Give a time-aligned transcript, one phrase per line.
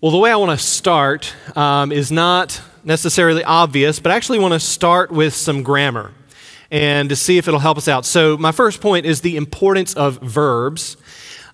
[0.00, 4.38] Well, the way I want to start um, is not necessarily obvious, but I actually
[4.38, 6.12] want to start with some grammar
[6.70, 8.04] and to see if it'll help us out.
[8.04, 10.96] So, my first point is the importance of verbs.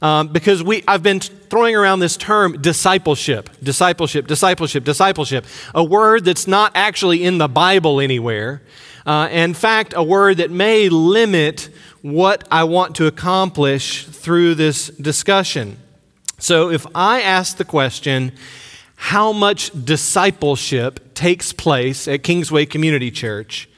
[0.03, 5.45] Um, because we, I've been throwing around this term discipleship, discipleship, discipleship, discipleship,
[5.75, 8.63] a word that's not actually in the Bible anywhere.
[9.05, 11.69] Uh, in fact, a word that may limit
[12.01, 15.77] what I want to accomplish through this discussion.
[16.41, 18.33] So, if I ask the question,
[18.97, 23.69] how much discipleship takes place at Kingsway Community Church,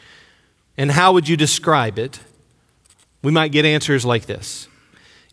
[0.76, 2.20] and how would you describe it?
[3.20, 4.68] We might get answers like this.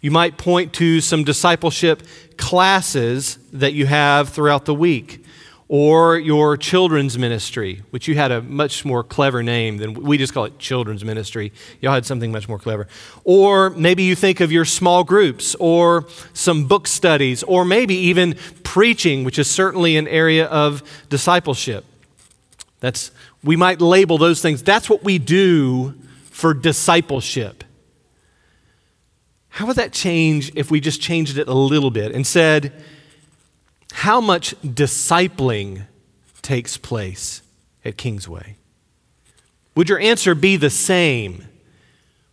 [0.02, 2.02] You might point to some discipleship
[2.38, 5.24] classes that you have throughout the week
[5.72, 10.34] or your children's ministry, which you had a much more clever name than we just
[10.34, 11.54] call it children's ministry.
[11.80, 12.88] Y'all had something much more clever.
[13.24, 18.34] Or maybe you think of your small groups or some book studies or maybe even
[18.64, 21.86] preaching, which is certainly an area of discipleship.
[22.80, 23.12] That's
[23.44, 24.64] we might label those things.
[24.64, 25.94] That's what we do
[26.32, 27.64] for discipleship.
[29.50, 32.74] How would that change if we just changed it a little bit and said,
[33.92, 35.86] how much discipling
[36.42, 37.42] takes place
[37.84, 38.56] at Kingsway?
[39.76, 41.46] Would your answer be the same?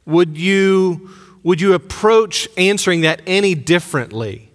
[0.05, 1.11] Would you,
[1.43, 4.51] would you approach answering that any differently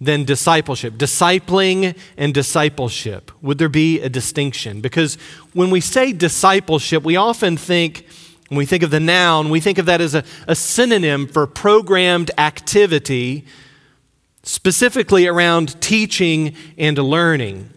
[0.00, 0.94] than discipleship?
[0.94, 3.30] Discipling and discipleship.
[3.42, 4.80] Would there be a distinction?
[4.80, 5.16] Because
[5.52, 8.06] when we say discipleship, we often think,
[8.48, 11.46] when we think of the noun, we think of that as a, a synonym for
[11.46, 13.44] programmed activity
[14.42, 17.70] specifically around teaching and learning.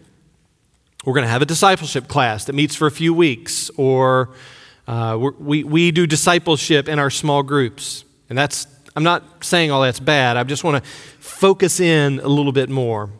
[1.04, 4.30] We're going to have a discipleship class that meets for a few weeks, or
[4.88, 8.04] uh, we, we do discipleship in our small groups.
[8.30, 12.28] And that's, I'm not saying all that's bad, I just want to focus in a
[12.28, 13.10] little bit more.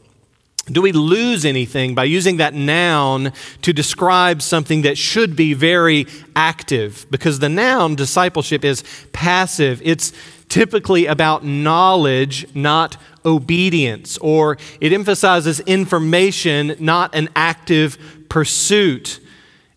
[0.66, 6.06] Do we lose anything by using that noun to describe something that should be very
[6.34, 7.04] active?
[7.10, 9.82] Because the noun discipleship is passive.
[9.84, 10.14] It's
[10.48, 17.98] typically about knowledge, not obedience, or it emphasizes information, not an active
[18.28, 19.20] pursuit.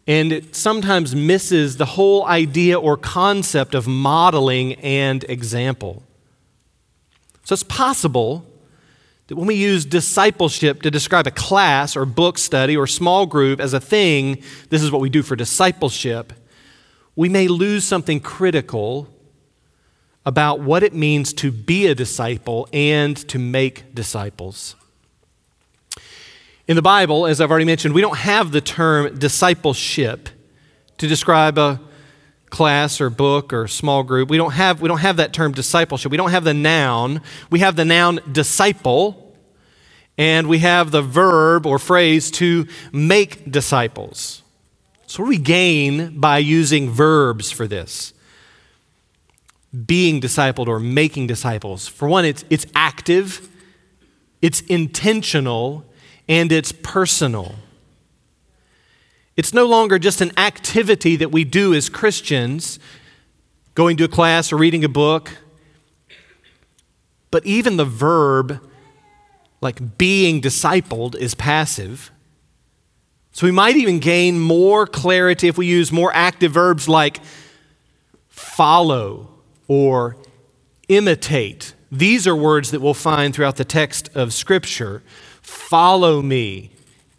[0.08, 6.04] And it sometimes misses the whole idea or concept of modeling and example.
[7.44, 8.46] So it's possible
[9.28, 13.60] that when we use discipleship to describe a class or book study or small group
[13.60, 16.34] as a thing, this is what we do for discipleship,
[17.16, 19.14] we may lose something critical
[20.28, 24.76] about what it means to be a disciple and to make disciples.
[26.68, 30.28] In the Bible, as I've already mentioned, we don't have the term discipleship
[30.98, 31.80] to describe a
[32.50, 34.30] class or book or small group.
[34.30, 36.12] We don't have, we don't have that term discipleship.
[36.12, 37.22] We don't have the noun.
[37.50, 39.34] We have the noun disciple,
[40.18, 44.44] and we have the verb or phrase to make disciples.
[45.06, 48.12] So, what do we gain by using verbs for this?
[49.86, 51.88] Being discipled or making disciples.
[51.88, 53.48] For one, it's, it's active,
[54.42, 55.86] it's intentional,
[56.28, 57.56] and it's personal.
[59.36, 62.80] It's no longer just an activity that we do as Christians,
[63.76, 65.38] going to a class or reading a book,
[67.30, 68.60] but even the verb,
[69.62, 72.10] like being discipled, is passive.
[73.32, 77.20] So we might even gain more clarity if we use more active verbs like
[78.28, 79.37] follow
[79.68, 80.18] or
[80.88, 81.74] imitate.
[81.92, 85.04] These are words that we'll find throughout the text of Scripture.
[85.42, 86.72] Follow me,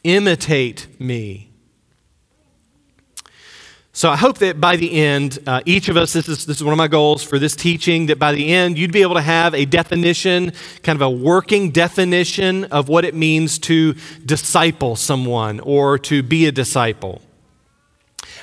[0.04, 1.48] imitate me.
[3.98, 6.62] So I hope that by the end, uh, each of us, this is, this is
[6.62, 9.20] one of my goals for this teaching, that by the end, you'd be able to
[9.20, 10.52] have a definition,
[10.84, 16.46] kind of a working definition of what it means to disciple someone or to be
[16.46, 17.22] a disciple.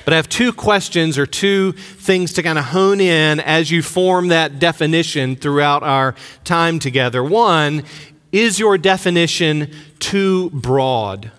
[0.06, 3.82] But I have two questions or two things to kind of hone in as you
[3.82, 7.24] form that definition throughout our time together.
[7.24, 7.82] One,
[8.30, 11.32] is your definition too broad?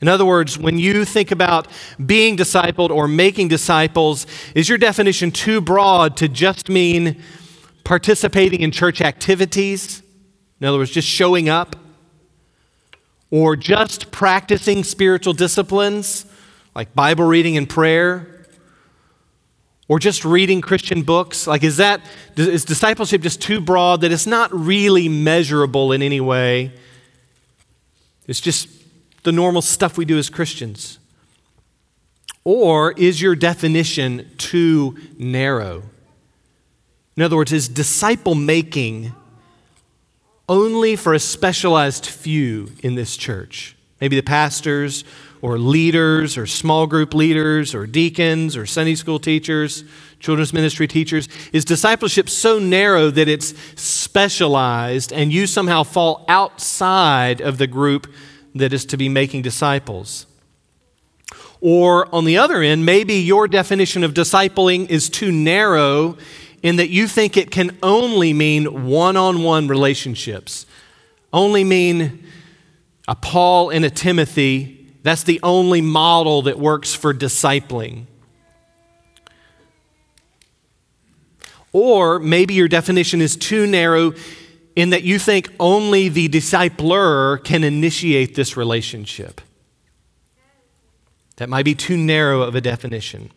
[0.00, 1.66] In other words, when you think about
[2.06, 7.20] being discipled or making disciples, is your definition too broad to just mean
[7.82, 10.00] participating in church activities?
[10.60, 11.74] In other words, just showing up?
[13.32, 16.24] Or just practicing spiritual disciplines?
[16.78, 18.28] Like Bible reading and prayer?
[19.88, 21.48] Or just reading Christian books?
[21.48, 22.00] Like, is that,
[22.36, 26.72] is discipleship just too broad that it's not really measurable in any way?
[28.28, 28.68] It's just
[29.24, 31.00] the normal stuff we do as Christians.
[32.44, 35.82] Or is your definition too narrow?
[37.16, 39.12] In other words, is disciple making
[40.48, 43.74] only for a specialized few in this church.
[44.00, 45.02] Maybe the pastors
[45.40, 49.84] or leaders or small group leaders or deacons or Sunday school teachers,
[50.20, 51.28] children's ministry teachers.
[51.52, 58.12] Is discipleship so narrow that it's specialized and you somehow fall outside of the group
[58.54, 60.26] that is to be making disciples?
[61.60, 66.16] Or on the other end, maybe your definition of discipling is too narrow
[66.62, 70.66] in that you think it can only mean one on one relationships,
[71.32, 72.24] only mean
[73.06, 74.77] a Paul and a Timothy.
[75.02, 78.06] That's the only model that works for discipling.
[81.72, 84.14] Or maybe your definition is too narrow
[84.74, 89.40] in that you think only the discipler can initiate this relationship.
[91.36, 93.30] That might be too narrow of a definition.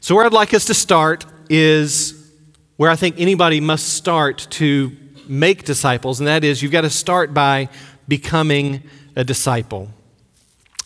[0.00, 2.30] So, where I'd like us to start is
[2.76, 4.92] where I think anybody must start to
[5.26, 7.68] make disciples, and that is you've got to start by
[8.06, 8.82] becoming
[9.16, 9.88] a disciple.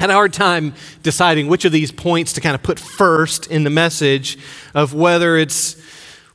[0.01, 3.65] Had a hard time deciding which of these points to kind of put first in
[3.65, 4.39] the message
[4.75, 5.77] of whether it's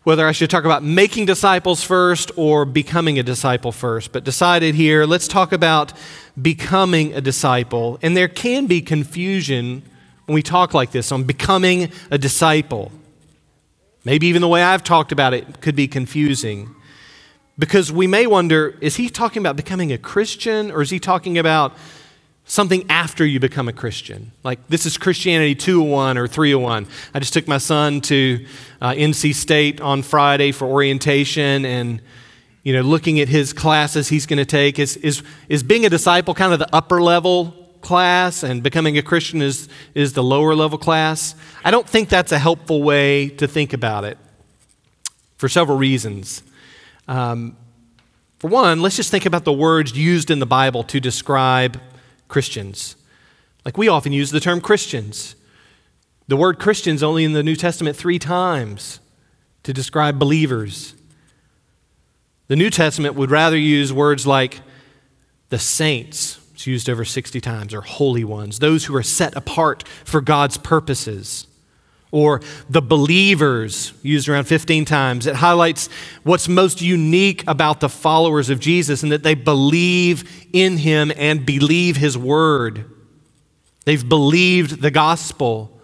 [0.04, 4.76] whether I should talk about making disciples first or becoming a disciple first, but decided
[4.76, 5.94] here, let's talk about
[6.40, 8.00] becoming a disciple.
[8.02, 9.82] And there can be confusion
[10.26, 12.92] when we talk like this on becoming a disciple.
[14.04, 16.76] Maybe even the way I've talked about it could be confusing.
[17.58, 21.38] Because we may wonder is he talking about becoming a Christian or is he talking
[21.38, 21.74] about
[22.46, 24.32] something after you become a Christian.
[24.44, 26.88] Like this is Christianity 201 or 301.
[27.14, 28.46] I just took my son to
[28.82, 32.02] uh, NC State on Friday for orientation and
[32.64, 35.90] you know looking at his classes he's going to take is, is, is being a
[35.90, 37.52] disciple kind of the upper level
[37.82, 41.36] class and becoming a Christian is, is the lower level class.
[41.64, 44.18] I don't think that's a helpful way to think about it
[45.38, 46.44] for several reasons.
[47.08, 47.58] Um,
[48.38, 51.80] for one, let's just think about the words used in the Bible to describe
[52.28, 52.96] Christians.
[53.64, 55.36] Like we often use the term Christians.
[56.28, 59.00] The word Christians only in the New Testament three times
[59.64, 60.94] to describe believers.
[62.48, 64.62] The New Testament would rather use words like
[65.50, 69.88] the saints, it's used over 60 times, or holy ones, those who are set apart
[70.04, 71.48] for God's purposes
[72.14, 75.26] or the believers, used around 15 times.
[75.26, 75.90] It highlights
[76.22, 81.44] what's most unique about the followers of Jesus and that they believe in him and
[81.44, 82.86] believe his word.
[83.86, 85.76] They've believed the gospel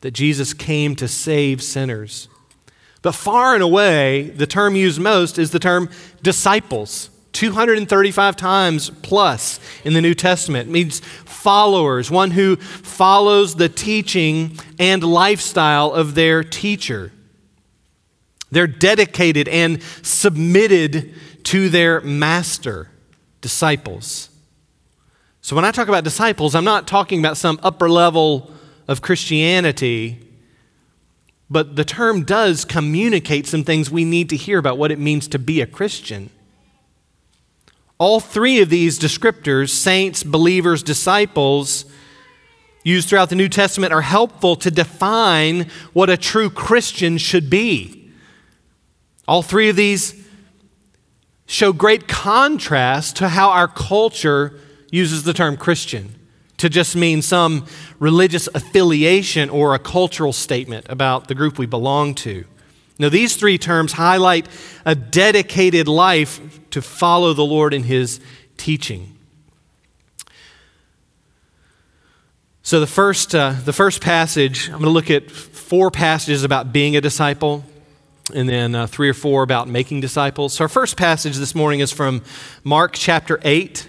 [0.00, 2.26] that Jesus came to save sinners.
[3.00, 5.90] But far and away, the term used most is the term
[6.22, 7.08] disciples.
[7.32, 10.68] 235 times plus in the New Testament.
[10.68, 11.00] It means
[11.42, 17.10] followers, one who follows the teaching and lifestyle of their teacher.
[18.52, 22.90] They're dedicated and submitted to their master,
[23.40, 24.30] disciples.
[25.40, 28.52] So when I talk about disciples, I'm not talking about some upper level
[28.86, 30.20] of Christianity,
[31.50, 35.26] but the term does communicate some things we need to hear about what it means
[35.28, 36.30] to be a Christian.
[38.02, 41.84] All three of these descriptors, saints, believers, disciples,
[42.82, 48.10] used throughout the New Testament, are helpful to define what a true Christian should be.
[49.28, 50.20] All three of these
[51.46, 54.58] show great contrast to how our culture
[54.90, 56.16] uses the term Christian
[56.56, 57.66] to just mean some
[58.00, 62.46] religious affiliation or a cultural statement about the group we belong to.
[63.02, 64.46] Now, these three terms highlight
[64.84, 66.40] a dedicated life
[66.70, 68.20] to follow the Lord in his
[68.56, 69.18] teaching.
[72.62, 76.72] So, the first, uh, the first passage, I'm going to look at four passages about
[76.72, 77.64] being a disciple,
[78.32, 80.52] and then uh, three or four about making disciples.
[80.52, 82.22] So, our first passage this morning is from
[82.62, 83.84] Mark chapter 8,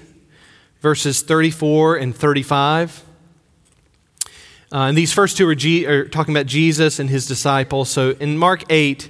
[0.81, 3.03] verses 34 and 35.
[4.73, 7.91] Uh, and these first two are, G- are talking about Jesus and his disciples.
[7.91, 9.07] So in Mark 8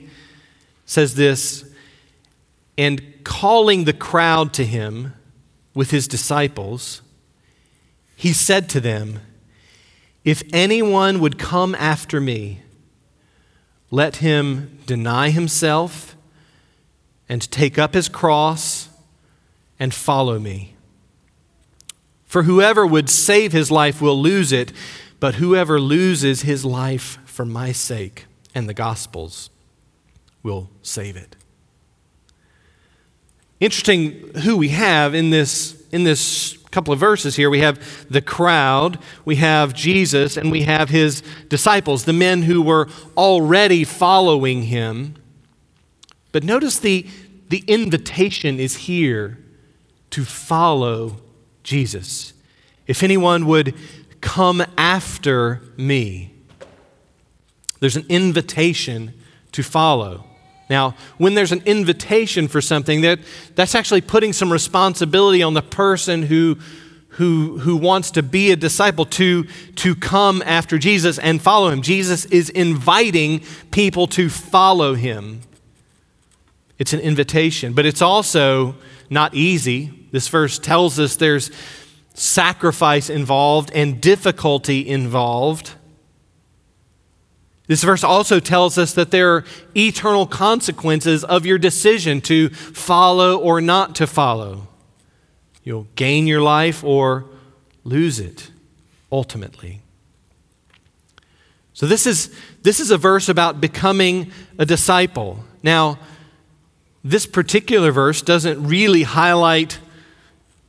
[0.85, 1.63] says this,
[2.77, 5.13] and calling the crowd to him
[5.73, 7.01] with his disciples,
[8.17, 9.21] he said to them,
[10.25, 12.61] If anyone would come after me,
[13.89, 16.17] let him deny himself
[17.29, 18.89] and take up his cross
[19.79, 20.75] and follow me.
[22.25, 24.73] For whoever would save his life will lose it
[25.23, 29.49] but whoever loses his life for my sake and the gospel's
[30.43, 31.37] will save it.
[33.61, 37.49] Interesting who we have in this, in this couple of verses here.
[37.49, 42.61] We have the crowd, we have Jesus, and we have his disciples, the men who
[42.61, 45.15] were already following him.
[46.33, 47.07] But notice the,
[47.47, 49.37] the invitation is here
[50.09, 51.21] to follow
[51.63, 52.33] Jesus.
[52.87, 53.73] If anyone would
[54.23, 56.33] come after me,
[57.81, 59.13] there's an invitation
[59.51, 60.23] to follow.
[60.69, 63.19] Now, when there's an invitation for something, that,
[63.53, 66.57] that's actually putting some responsibility on the person who,
[67.09, 69.43] who, who wants to be a disciple to,
[69.75, 71.81] to come after Jesus and follow him.
[71.81, 75.41] Jesus is inviting people to follow him.
[76.79, 78.75] It's an invitation, but it's also
[79.09, 80.07] not easy.
[80.11, 81.51] This verse tells us there's
[82.13, 85.71] sacrifice involved and difficulty involved.
[87.67, 93.37] This verse also tells us that there are eternal consequences of your decision to follow
[93.37, 94.67] or not to follow.
[95.63, 97.25] You'll gain your life or
[97.83, 98.51] lose it
[99.11, 99.81] ultimately.
[101.73, 105.43] So, this is, this is a verse about becoming a disciple.
[105.63, 105.97] Now,
[107.03, 109.79] this particular verse doesn't really highlight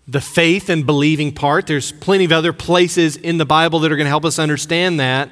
[0.07, 1.67] the faith and believing part.
[1.67, 5.01] There's plenty of other places in the Bible that are going to help us understand
[5.01, 5.31] that.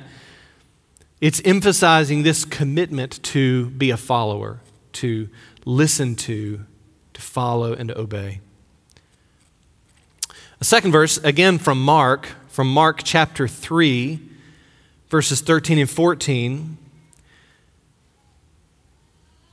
[1.20, 4.60] It's emphasizing this commitment to be a follower,
[4.94, 5.28] to
[5.64, 6.64] listen to,
[7.14, 8.40] to follow, and to obey.
[10.60, 14.20] A second verse, again from Mark, from Mark chapter 3,
[15.08, 16.78] verses 13 and 14.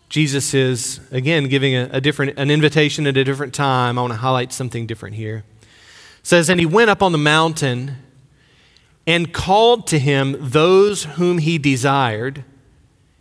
[0.09, 3.97] Jesus is, again, giving a, a, different, an invitation at a different time.
[3.97, 5.43] I want to highlight something different here.
[6.19, 7.97] It says, And he went up on the mountain
[9.05, 12.43] and called to him those whom he desired,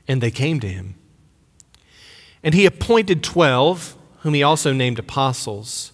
[0.06, 0.94] and they came to him.
[2.42, 5.92] And he appointed twelve, whom he also named apostles,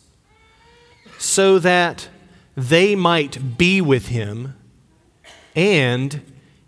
[1.18, 2.08] so that
[2.56, 4.54] they might be with him
[5.56, 6.20] and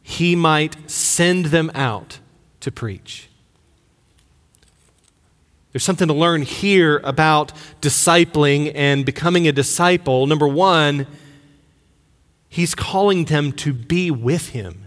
[0.03, 2.21] he might send them out
[2.61, 3.29] to preach.
[5.77, 7.53] There's something to learn here about
[7.83, 10.27] discipling and becoming a disciple.
[10.27, 11.07] Number one,
[12.49, 14.87] He's calling them to be with him.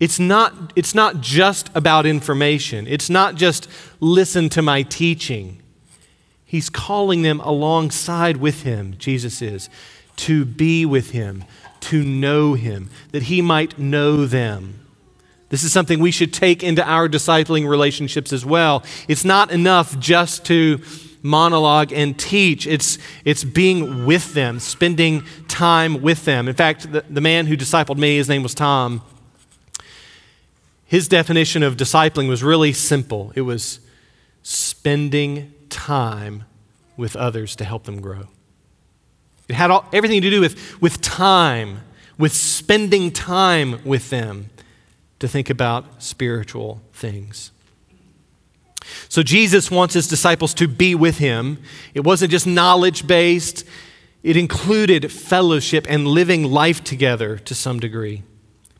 [0.00, 3.68] It's not, it's not just about information, it's not just
[4.00, 5.62] listen to my teaching.
[6.44, 9.70] He's calling them alongside with him, Jesus is,
[10.16, 11.44] to be with him,
[11.82, 14.84] to know him, that he might know them.
[15.50, 18.84] This is something we should take into our discipling relationships as well.
[19.08, 20.80] It's not enough just to
[21.22, 22.66] monologue and teach.
[22.66, 26.48] It's, it's being with them, spending time with them.
[26.48, 29.02] In fact, the, the man who discipled me, his name was Tom,
[30.86, 33.80] his definition of discipling was really simple it was
[34.42, 36.44] spending time
[36.96, 38.28] with others to help them grow.
[39.48, 41.80] It had all, everything to do with, with time,
[42.18, 44.50] with spending time with them
[45.20, 47.52] to think about spiritual things.
[49.08, 51.58] So Jesus wants his disciples to be with him.
[51.94, 53.64] It wasn't just knowledge based,
[54.22, 58.22] it included fellowship and living life together to some degree.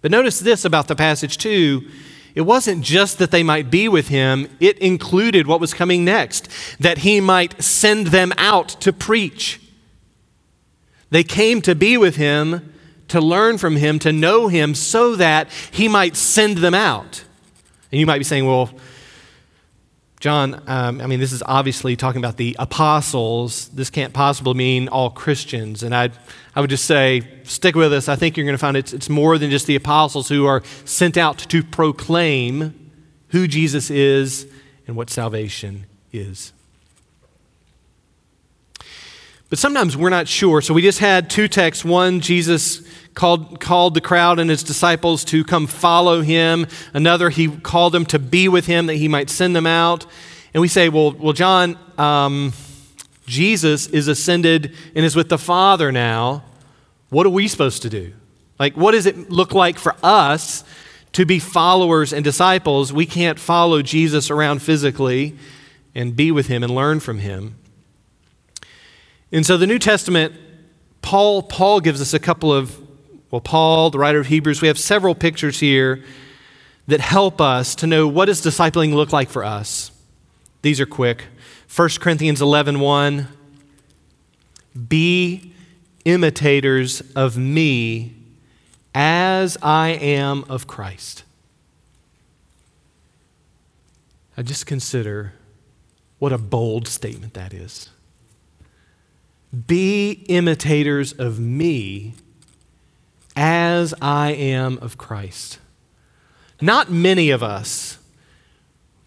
[0.03, 1.89] But notice this about the passage, too.
[2.35, 6.49] It wasn't just that they might be with him, it included what was coming next
[6.79, 9.61] that he might send them out to preach.
[11.11, 12.70] They came to be with him,
[13.11, 17.25] to learn from him, to know him, so that he might send them out.
[17.93, 18.71] And you might be saying, well,
[20.21, 23.69] John, um, I mean, this is obviously talking about the apostles.
[23.69, 25.83] This can't possibly mean all Christians.
[25.83, 26.13] And I'd,
[26.55, 28.07] I would just say, stick with us.
[28.09, 30.63] I think you're going to find it's, it's more than just the apostles who are
[30.85, 32.93] sent out to proclaim
[33.29, 34.47] who Jesus is
[34.87, 36.53] and what salvation is.
[39.51, 40.63] But sometimes we're not sure.
[40.63, 41.85] So we just had two texts.
[41.85, 42.83] One, Jesus
[43.15, 46.69] called, called the crowd and his disciples to come follow him.
[46.95, 50.07] Another, he called them to be with him that he might send them out.
[50.55, 52.53] And we say, well, well John, um,
[53.27, 56.45] Jesus is ascended and is with the Father now.
[57.09, 58.13] What are we supposed to do?
[58.61, 60.63] Like, what does it look like for us
[61.13, 62.93] to be followers and disciples?
[62.93, 65.37] We can't follow Jesus around physically
[65.93, 67.57] and be with him and learn from him.
[69.33, 70.35] And so the New Testament,
[71.03, 72.81] Paul, Paul gives us a couple of
[73.31, 76.03] well, Paul, the writer of Hebrews, we have several pictures here
[76.89, 79.93] that help us to know what does discipling look like for us.
[80.63, 81.27] These are quick.
[81.75, 83.29] 1 Corinthians 11 1.
[84.89, 85.53] Be
[86.05, 88.15] imitators of me
[88.95, 91.23] as I am of Christ.
[94.37, 95.35] I just consider
[96.19, 97.90] what a bold statement that is.
[99.67, 102.15] Be imitators of me
[103.35, 105.59] as I am of Christ.
[106.61, 107.99] Not many of us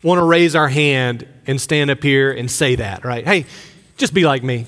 [0.01, 3.25] want to raise our hand and stand up here and say that, right?
[3.25, 3.45] Hey,
[3.95, 4.65] just be like me.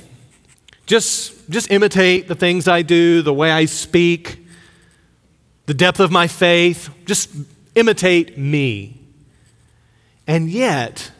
[0.85, 4.45] Just, just imitate the things I do, the way I speak,
[5.65, 6.89] the depth of my faith.
[7.05, 7.29] Just
[7.73, 9.01] imitate me.
[10.27, 11.11] And yet,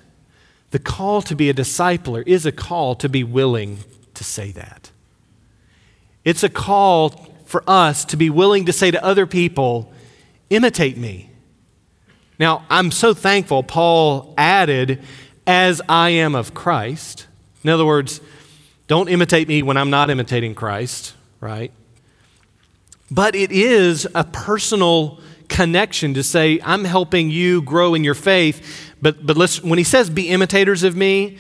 [0.71, 3.79] the call to be a discipler is a call to be willing
[4.15, 4.91] to say that.
[6.24, 7.10] It's a call
[7.45, 9.91] for us to be willing to say to other people,
[10.50, 11.29] imitate me.
[12.39, 15.01] Now, I'm so thankful Paul added,
[15.48, 17.27] as I am of Christ.
[17.63, 18.19] In other words,
[18.88, 21.72] don't imitate me when I'm not imitating Christ, right?
[23.10, 28.93] But it is a personal connection to say, I'm helping you grow in your faith.
[29.01, 31.38] But, but let's, when he says, be imitators of me,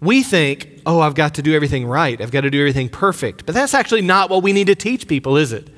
[0.00, 2.18] we think, oh, I've got to do everything right.
[2.20, 3.44] I've got to do everything perfect.
[3.44, 5.68] But that's actually not what we need to teach people, is it?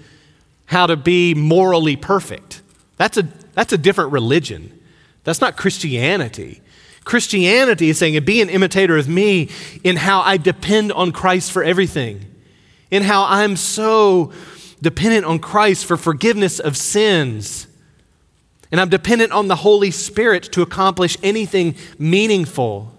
[0.67, 2.61] How to be morally perfect.
[2.99, 3.23] That's a,
[3.55, 4.79] that's a different religion.
[5.25, 6.61] That's not Christianity.
[7.05, 9.49] Christianity is saying, be an imitator of me
[9.83, 12.27] in how I depend on Christ for everything,
[12.91, 14.31] in how I'm so
[14.83, 17.67] dependent on Christ for forgiveness of sins.
[18.71, 22.93] And I'm dependent on the Holy Spirit to accomplish anything meaningful.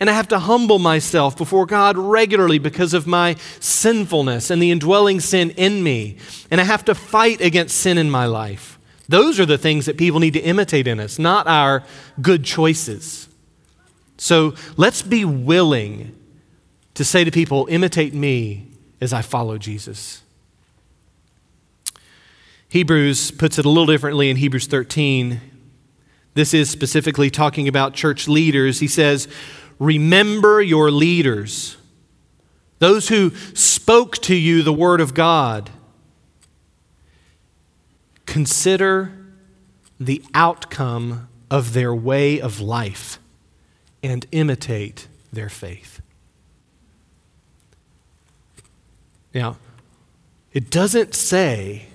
[0.00, 4.70] And I have to humble myself before God regularly because of my sinfulness and the
[4.70, 6.18] indwelling sin in me.
[6.50, 8.78] And I have to fight against sin in my life.
[9.08, 11.82] Those are the things that people need to imitate in us, not our
[12.20, 13.28] good choices.
[14.18, 16.14] So let's be willing
[16.94, 18.66] to say to people, imitate me
[19.00, 20.22] as I follow Jesus.
[22.68, 25.40] Hebrews puts it a little differently in Hebrews 13.
[26.34, 28.80] This is specifically talking about church leaders.
[28.80, 29.26] He says,
[29.78, 31.76] Remember your leaders,
[32.78, 35.70] those who spoke to you the word of God.
[38.26, 39.12] Consider
[39.98, 43.18] the outcome of their way of life
[44.02, 46.00] and imitate their faith.
[49.34, 49.56] Now,
[50.52, 51.86] it doesn't say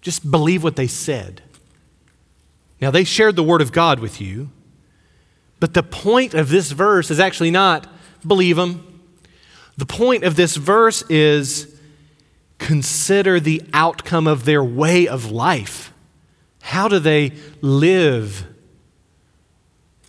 [0.00, 1.42] just believe what they said.
[2.80, 4.50] Now, they shared the Word of God with you.
[5.62, 7.86] But the point of this verse is actually not
[8.26, 9.00] believe them.
[9.76, 11.72] The point of this verse is
[12.58, 15.92] consider the outcome of their way of life.
[16.62, 18.44] How do they live?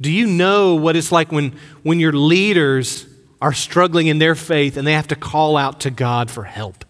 [0.01, 3.05] Do you know what it's like when, when your leaders
[3.39, 6.83] are struggling in their faith and they have to call out to God for help?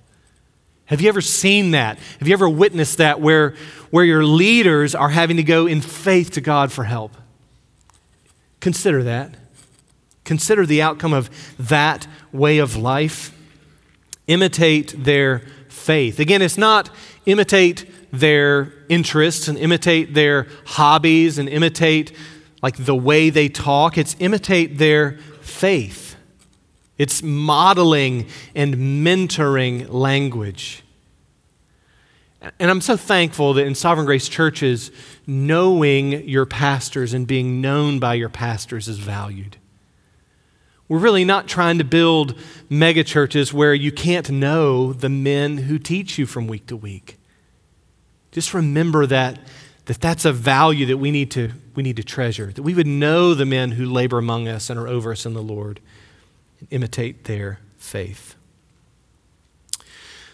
[0.86, 2.00] Have you ever seen that?
[2.20, 3.56] Have you ever witnessed that where,
[3.92, 7.18] where your leaders are having to go in faith to God for help?
[8.64, 9.36] Consider that.
[10.24, 13.38] Consider the outcome of that way of life.
[14.28, 16.18] Imitate their faith.
[16.18, 16.90] Again, it's not
[17.26, 22.16] imitate their interests and imitate their hobbies and imitate
[22.62, 23.98] like the way they talk.
[23.98, 26.16] It's imitate their faith.
[26.98, 30.83] It's modeling and mentoring language.
[32.60, 34.92] And I'm so thankful that in Sovereign Grace churches,
[35.26, 39.58] knowing your pastors and being known by your pastors is valued.
[40.90, 42.38] We're really not trying to build
[42.70, 47.18] megachurches where you can't know the men who teach you from week to week.
[48.32, 49.40] Just remember that,
[49.86, 52.88] that that's a value that we need, to, we need to treasure, that we would
[52.88, 55.80] know the men who labor among us and are over us in the Lord
[56.60, 58.36] and imitate their faith.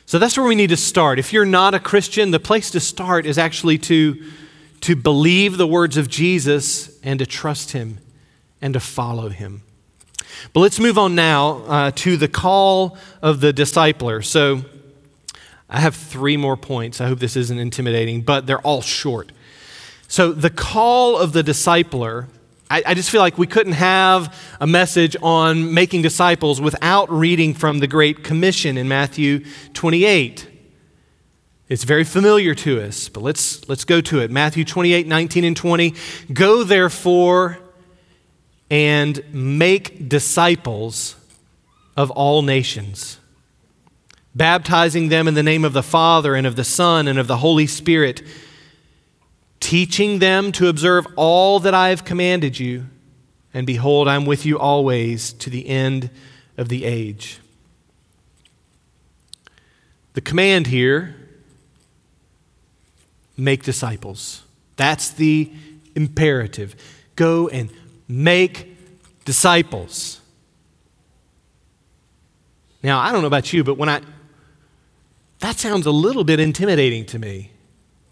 [0.10, 1.19] So that's where we need to start.
[1.19, 4.19] If you're not a Christian, the place to start is actually to,
[4.82, 8.00] to believe the words of Jesus and to trust him
[8.60, 9.62] and to follow him.
[10.52, 14.26] But let's move on now uh, to the call of the discipler.
[14.26, 14.63] So
[15.69, 17.00] I have three more points.
[17.00, 19.32] I hope this isn't intimidating, but they're all short.
[20.08, 22.30] So the call of the discipler
[22.71, 27.55] I, I, just feel like we couldn't have a message on making disciples without reading
[27.55, 30.47] from the Great Commission in Matthew 28.
[31.67, 34.29] It's very familiar to us, but let's, let's go to it.
[34.29, 35.95] Matthew 28, 19 and 20.
[36.32, 37.58] Go therefore
[38.69, 41.15] and make disciples
[41.97, 43.19] of all nations,
[44.36, 47.38] baptizing them in the name of the Father and of the Son and of the
[47.38, 48.21] Holy Spirit
[49.60, 52.86] teaching them to observe all that I have commanded you.
[53.54, 56.10] And behold, I'm with you always to the end
[56.58, 57.39] of the age.
[60.13, 61.15] The command here
[63.38, 64.43] make disciples.
[64.76, 65.52] That's the
[65.95, 66.76] imperative.
[67.15, 67.69] Go and
[68.08, 68.78] make
[69.26, 70.19] disciples.
[72.82, 74.02] Now, I don't know about you, but when I
[75.39, 77.52] that sounds a little bit intimidating to me.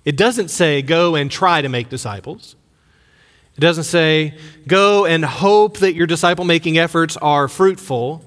[0.08, 2.56] It doesn't say go and try to make disciples.
[3.58, 8.24] It doesn't say, go and hope that your disciple making efforts are fruitful.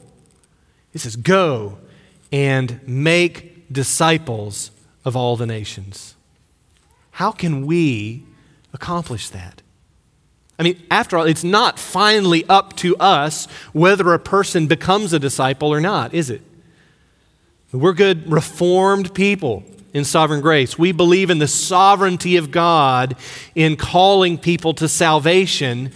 [0.93, 1.79] It says, go
[2.31, 4.73] and make disciples
[5.07, 6.17] of all the nations.
[7.13, 8.25] How can we
[8.75, 9.63] accomplish that?
[10.59, 15.19] I mean, after all, it's not finally up to us whether a person becomes a
[15.19, 16.43] disciple or not, is it?
[17.73, 20.79] We're good, reformed people in sovereign grace.
[20.79, 23.17] We believe in the sovereignty of God
[23.55, 25.93] in calling people to salvation.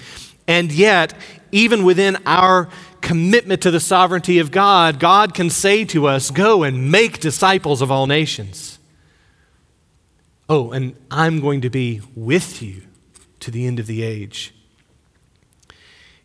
[0.46, 1.14] And yet,
[1.52, 2.68] even within our
[3.00, 7.82] commitment to the sovereignty of God, God can say to us, Go and make disciples
[7.82, 8.78] of all nations.
[10.48, 12.82] Oh, and I'm going to be with you
[13.40, 14.54] to the end of the age.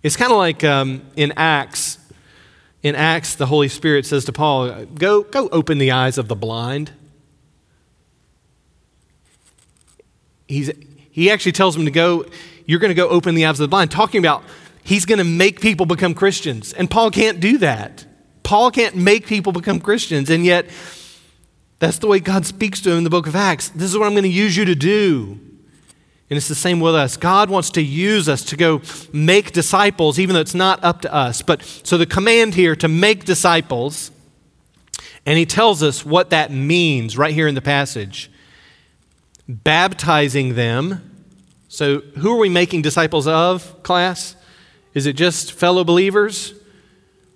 [0.01, 1.97] It's kind of like um, in Acts.
[2.81, 6.35] In Acts, the Holy Spirit says to Paul, Go, go open the eyes of the
[6.35, 6.91] blind.
[10.49, 10.71] He's,
[11.11, 12.25] he actually tells him to go,
[12.65, 14.43] You're going to go open the eyes of the blind, talking about
[14.83, 16.73] he's going to make people become Christians.
[16.73, 18.03] And Paul can't do that.
[18.41, 20.31] Paul can't make people become Christians.
[20.31, 20.65] And yet,
[21.77, 23.69] that's the way God speaks to him in the book of Acts.
[23.69, 25.39] This is what I'm going to use you to do.
[26.31, 27.15] And it's the same with us.
[27.15, 28.81] God wants to use us to go
[29.13, 31.43] make disciples, even though it's not up to us.
[31.43, 34.09] But so the command here to make disciples,
[35.27, 38.31] and he tells us what that means right here in the passage
[39.49, 41.03] baptizing them.
[41.67, 44.35] So, who are we making disciples of, class?
[44.93, 46.53] Is it just fellow believers?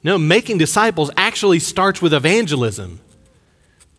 [0.03, 2.99] No, making disciples actually starts with evangelism.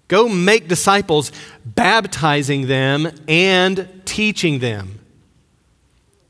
[0.07, 1.33] Go make disciples,
[1.65, 5.01] baptizing them and teaching them.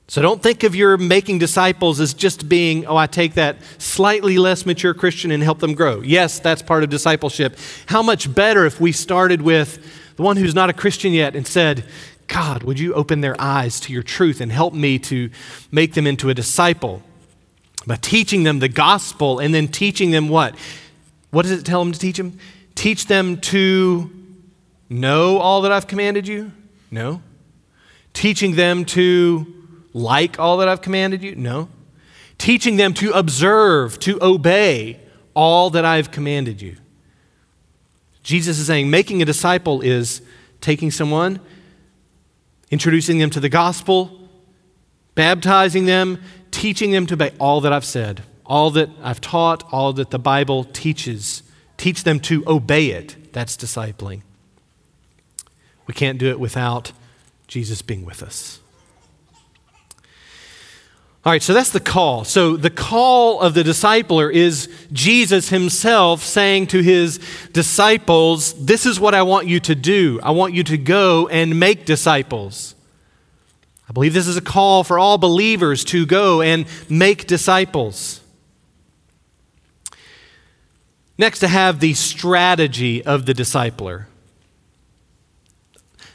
[0.07, 4.39] So don't think of your making disciples as just being, oh, I take that slightly
[4.39, 6.03] less mature Christian and help them grow.
[6.03, 7.57] Yes, that's part of discipleship.
[7.87, 9.85] How much better if we started with
[10.17, 11.85] the one who's not a Christian yet and said,
[12.27, 15.31] God, would you open their eyes to your truth and help me to
[15.71, 17.03] make them into a disciple?
[17.87, 20.55] By teaching them the gospel and then teaching them what?
[21.31, 22.39] What does it tell them to teach them?
[22.75, 24.11] Teach them to
[24.89, 26.53] know all that I've commanded you?
[26.91, 27.23] No.
[28.13, 29.47] Teaching them to
[29.93, 31.35] like all that I've commanded you?
[31.35, 31.69] No.
[32.39, 35.01] Teaching them to observe, to obey
[35.35, 36.77] all that I've commanded you.
[38.25, 40.21] Jesus is saying making a disciple is
[40.61, 41.39] taking someone,
[42.71, 44.29] introducing them to the gospel,
[45.15, 49.93] baptizing them, teaching them to obey all that I've said, all that I've taught, all
[49.93, 51.43] that the Bible teaches.
[51.77, 53.33] Teach them to obey it.
[53.33, 54.23] That's discipling.
[55.87, 56.93] We can't do it without
[57.47, 58.61] Jesus being with us.
[61.25, 62.25] All right, so that's the call.
[62.25, 67.19] So the call of the discipler is Jesus himself saying to his
[67.53, 70.21] disciples, This is what I want you to do.
[70.23, 72.75] I want you to go and make disciples.
[73.89, 78.21] I believe this is a call for all believers to go and make disciples.
[81.17, 84.07] Next, to have the strategy of the discipler.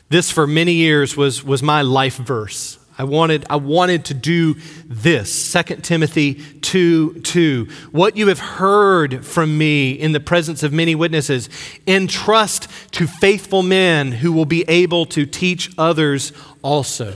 [0.09, 2.78] This, for many years, was, was my life verse.
[2.99, 5.53] I wanted, I wanted to do this.
[5.53, 7.67] 2 Timothy 2 2.
[7.91, 11.49] What you have heard from me in the presence of many witnesses,
[11.87, 17.13] entrust to faithful men who will be able to teach others also.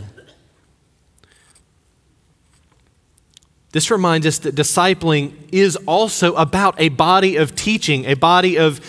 [3.74, 8.80] This reminds us that discipling is also about a body of teaching, a body of,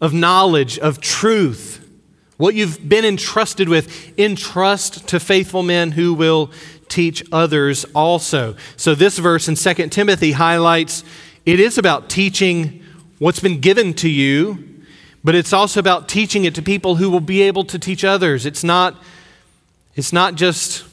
[0.00, 1.79] of knowledge, of truth.
[2.40, 6.50] What you've been entrusted with, entrust to faithful men who will
[6.88, 8.56] teach others also.
[8.78, 11.04] So, this verse in 2 Timothy highlights
[11.44, 12.82] it is about teaching
[13.18, 14.64] what's been given to you,
[15.22, 18.46] but it's also about teaching it to people who will be able to teach others.
[18.46, 18.96] It's not,
[19.94, 20.84] it's not just,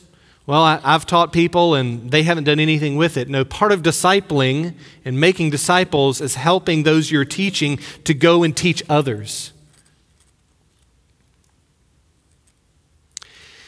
[0.47, 3.29] well, I, have taught people and they haven't done anything with it.
[3.29, 4.73] No, part of discipling
[5.05, 9.53] and making disciples is helping those you're teaching to go and teach others.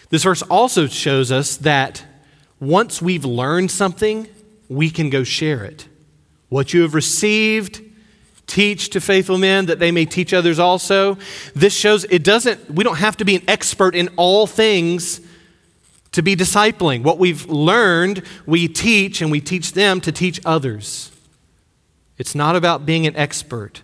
[0.09, 2.03] This verse also shows us that
[2.59, 4.27] once we've learned something,
[4.67, 5.87] we can go share it.
[6.49, 7.81] What you have received,
[8.47, 11.17] teach to faithful men that they may teach others also.
[11.55, 15.21] This shows it doesn't, we don't have to be an expert in all things
[16.11, 17.03] to be discipling.
[17.03, 21.11] What we've learned, we teach, and we teach them to teach others.
[22.17, 23.83] It's not about being an expert.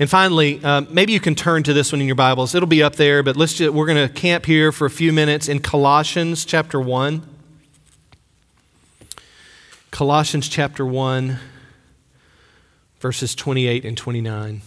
[0.00, 2.54] And finally, uh, maybe you can turn to this one in your Bibles.
[2.54, 5.12] It'll be up there, but let's just, we're going to camp here for a few
[5.12, 7.22] minutes in Colossians chapter 1.
[9.90, 11.38] Colossians chapter 1,
[13.00, 14.62] verses 28 and 29.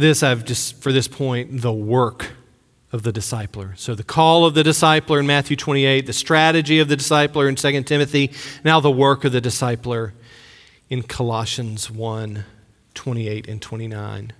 [0.00, 2.32] this I've just, for this point, the work
[2.92, 3.78] of the discipler.
[3.78, 7.54] So the call of the discipler in Matthew 28, the strategy of the discipler in
[7.54, 8.32] 2 Timothy,
[8.64, 10.12] now the work of the discipler
[10.88, 12.44] in Colossians 1
[12.92, 14.32] 28 and 29.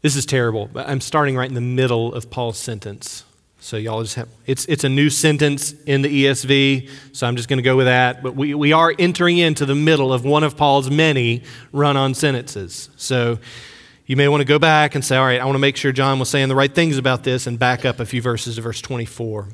[0.00, 0.70] This is terrible.
[0.74, 3.24] I'm starting right in the middle of Paul's sentence.
[3.60, 7.48] So y'all just have it's it's a new sentence in the ESV, so I'm just
[7.48, 8.22] going to go with that.
[8.22, 12.90] But we, we are entering into the middle of one of Paul's many run-on sentences.
[12.96, 13.38] So
[14.06, 15.92] you may want to go back and say, all right, I want to make sure
[15.92, 18.60] John was saying the right things about this and back up a few verses to
[18.60, 19.48] verse 24.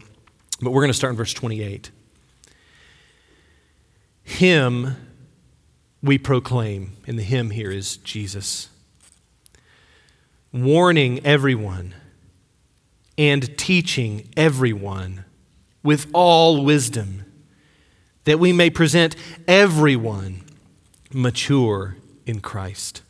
[0.61, 1.91] But we're going to start in verse 28.
[4.23, 4.97] Him
[6.03, 8.69] we proclaim, and the him here is Jesus,
[10.53, 11.95] warning everyone
[13.19, 15.25] and teaching everyone
[15.83, 17.25] with all wisdom,
[18.25, 19.15] that we may present
[19.47, 20.43] everyone
[21.13, 23.03] mature in Christ.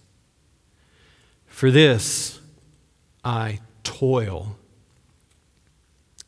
[1.61, 2.40] For this
[3.23, 4.57] I toil,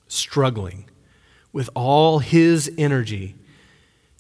[0.07, 0.90] struggling
[1.55, 3.37] with all his energy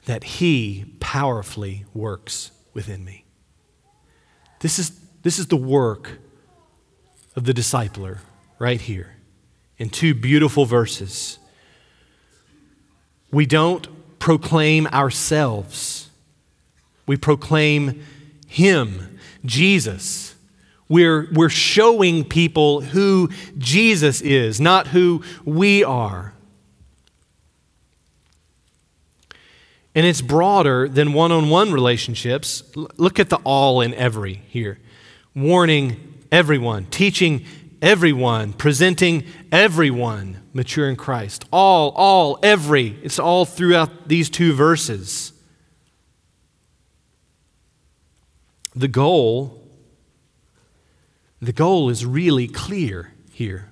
[0.06, 3.26] that he powerfully works within me.
[4.60, 6.12] This is, this is the work
[7.36, 8.20] of the discipler
[8.58, 9.16] right here
[9.76, 11.38] in two beautiful verses.
[13.30, 16.08] We don't proclaim ourselves,
[17.06, 18.02] we proclaim
[18.46, 20.36] Him, Jesus.
[20.92, 26.34] We're, we're showing people who Jesus is, not who we are.
[29.94, 32.62] And it's broader than one on one relationships.
[32.76, 34.80] Look at the all and every here.
[35.34, 37.46] Warning everyone, teaching
[37.80, 41.46] everyone, presenting everyone mature in Christ.
[41.50, 42.98] All, all, every.
[43.02, 45.32] It's all throughout these two verses.
[48.76, 49.61] The goal
[51.42, 53.68] the goal is really clear here.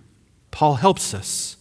[0.50, 1.56] Paul helps us.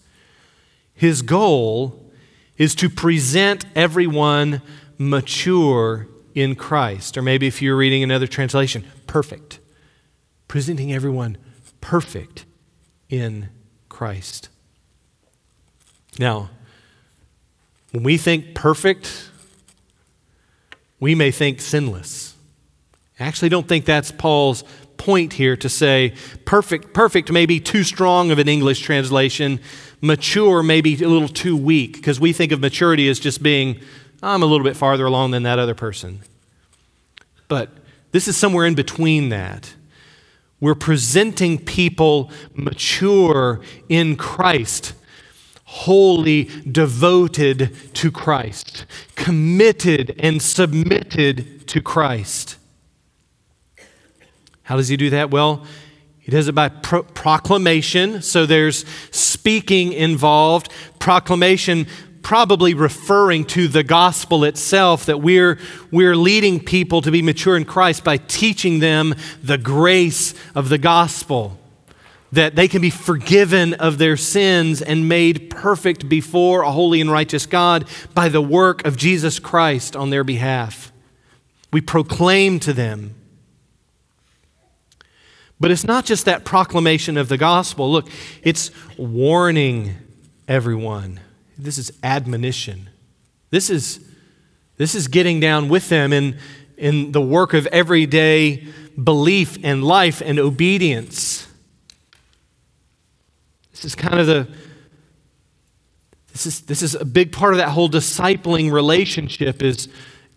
[0.96, 2.12] His goal
[2.58, 4.64] is to present everyone
[4.98, 7.16] mature in Christ.
[7.16, 9.60] Or maybe if you're reading another translation, perfect.
[10.48, 11.38] Presenting everyone
[11.80, 12.46] perfect
[13.08, 13.50] in
[13.88, 14.50] Christ.
[16.18, 16.50] Now,
[17.92, 19.30] when we think perfect,
[21.00, 22.36] we may think sinless.
[23.20, 24.64] I actually don't think that's Paul's
[25.00, 26.14] point here to say
[26.46, 29.60] perfect perfect may be too strong of an english translation
[30.02, 33.80] mature may be a little too weak because we think of maturity as just being
[34.22, 36.20] i'm a little bit farther along than that other person
[37.48, 37.70] but
[38.12, 39.74] this is somewhere in between that
[40.60, 44.94] we're presenting people mature in Christ,
[45.64, 48.86] wholly devoted to Christ,
[49.16, 52.58] committed and submitted to Christ.
[54.70, 55.32] How does he do that?
[55.32, 55.66] Well,
[56.20, 58.22] he does it by pro- proclamation.
[58.22, 60.72] So there's speaking involved.
[61.00, 61.88] Proclamation
[62.22, 65.58] probably referring to the gospel itself, that we're,
[65.90, 70.78] we're leading people to be mature in Christ by teaching them the grace of the
[70.78, 71.58] gospel,
[72.32, 77.10] that they can be forgiven of their sins and made perfect before a holy and
[77.10, 80.92] righteous God by the work of Jesus Christ on their behalf.
[81.74, 83.16] We proclaim to them.
[85.60, 87.92] But it's not just that proclamation of the gospel.
[87.92, 88.08] Look,
[88.44, 89.96] it's warning
[90.48, 91.20] everyone
[91.60, 92.90] this is admonition.
[93.50, 94.00] This is,
[94.78, 96.38] this is getting down with them in,
[96.78, 98.66] in the work of everyday
[99.02, 101.48] belief and life and obedience.
[103.72, 104.48] This is kind of the
[106.32, 109.90] this is, this is a big part of that whole discipling relationship is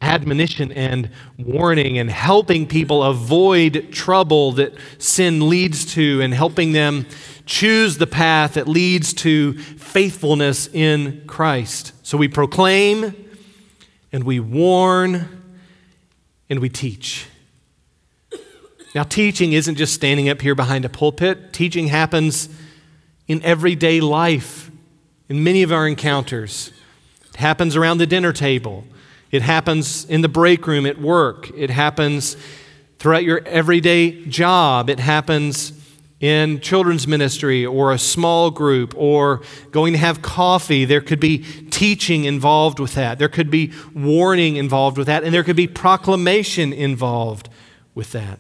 [0.03, 7.07] admonition and warning and helping people avoid trouble that sin leads to and helping them
[7.47, 11.93] choose the path that leads to faithfulness in Christ.
[12.03, 13.15] So we proclaim
[14.13, 15.43] and we warn
[16.51, 17.29] and we teach.
[18.95, 22.51] Now, teaching isn't just standing up here behind a pulpit, teaching happens
[23.27, 24.71] in everyday life,
[25.31, 26.73] in many of our encounters.
[27.31, 28.85] It happens around the dinner table,
[29.33, 32.37] it happens in the break room at work, it happens
[32.99, 35.73] throughout your everyday job, it happens
[36.23, 39.43] in children's ministry or a small group or
[39.73, 40.85] going to have coffee.
[40.85, 41.39] There could be
[41.71, 43.19] teaching involved with that.
[43.19, 45.25] There could be warning involved with that.
[45.25, 47.49] And there could be proclamation involved
[47.97, 48.39] with that.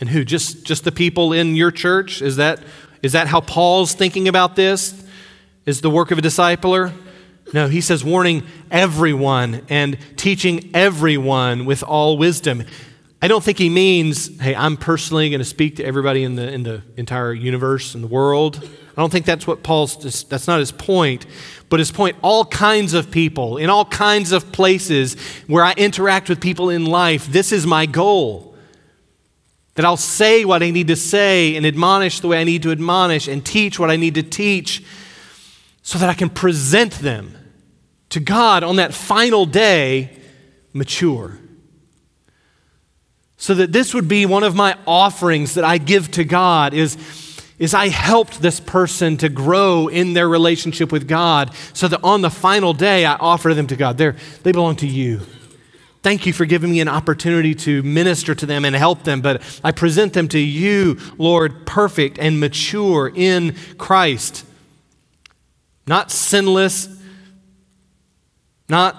[0.00, 0.24] And who?
[0.24, 2.20] Just, just the people in your church?
[2.20, 2.58] Is that,
[3.00, 5.04] is that how Paul's thinking about this?
[5.66, 6.92] Is the work of a discipler?
[7.52, 12.64] No, he says warning everyone and teaching everyone with all wisdom
[13.24, 16.52] I don't think he means, hey, I'm personally going to speak to everybody in the,
[16.52, 18.68] in the entire universe and the world.
[18.96, 21.26] I don't think that's what Paul's, that's not his point.
[21.68, 25.14] But his point, all kinds of people, in all kinds of places
[25.46, 28.56] where I interact with people in life, this is my goal.
[29.76, 32.72] That I'll say what I need to say and admonish the way I need to
[32.72, 34.82] admonish and teach what I need to teach
[35.82, 37.36] so that I can present them
[38.10, 40.10] to God on that final day
[40.72, 41.38] mature.
[43.36, 46.96] So that this would be one of my offerings that I give to God is,
[47.58, 52.20] is I helped this person to grow in their relationship with God so that on
[52.20, 53.98] the final day I offer them to God.
[53.98, 55.22] They're, they belong to you.
[56.02, 59.42] Thank you for giving me an opportunity to minister to them and help them, but
[59.62, 64.44] I present them to you, Lord, perfect and mature in Christ.
[65.86, 66.88] Not sinless,
[68.68, 68.96] not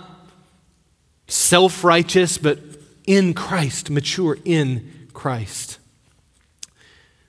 [1.28, 2.60] self righteous, but
[3.06, 5.80] in Christ, mature in Christ.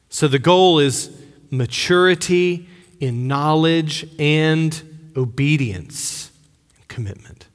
[0.09, 1.11] So the goal is
[1.51, 2.69] maturity
[3.01, 6.31] in knowledge and obedience,
[6.77, 7.47] and commitment.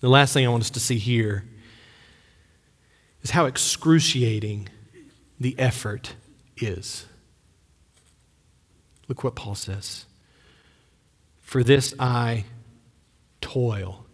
[0.00, 1.44] The last thing I want us to see here
[3.22, 4.68] is how excruciating
[5.40, 6.14] the effort
[6.58, 7.06] is.
[9.08, 10.06] Look what Paul says.
[11.40, 12.44] For this I
[13.40, 14.04] toil,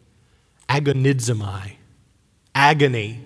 [0.69, 1.77] agonizomai,
[2.55, 3.21] agony.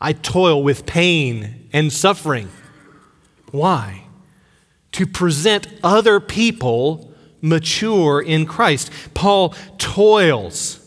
[0.00, 2.50] I toil with pain and suffering.
[3.50, 4.04] Why?
[4.92, 8.90] To present other people mature in Christ.
[9.14, 10.78] Paul toils.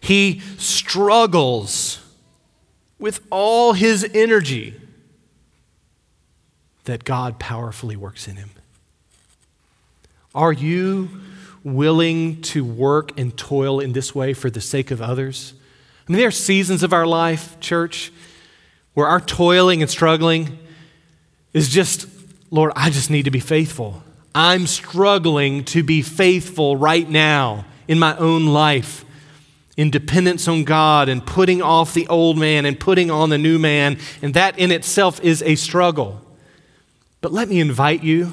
[0.00, 2.00] He struggles
[2.98, 4.74] with all his energy
[6.88, 8.50] that God powerfully works in him.
[10.34, 11.10] Are you
[11.62, 15.52] willing to work and toil in this way for the sake of others?
[16.08, 18.10] I mean, there are seasons of our life, church,
[18.94, 20.58] where our toiling and struggling
[21.52, 22.08] is just,
[22.50, 24.02] Lord, I just need to be faithful.
[24.34, 29.04] I'm struggling to be faithful right now in my own life,
[29.76, 33.58] in dependence on God and putting off the old man and putting on the new
[33.58, 33.98] man.
[34.22, 36.22] And that in itself is a struggle.
[37.20, 38.32] But let me invite you